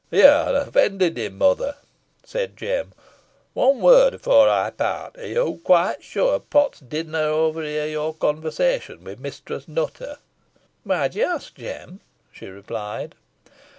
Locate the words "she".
12.31-12.47